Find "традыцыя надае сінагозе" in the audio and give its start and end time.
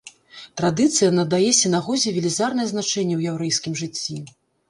0.61-2.13